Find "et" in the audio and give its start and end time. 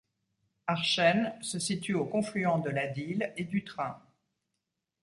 3.37-3.43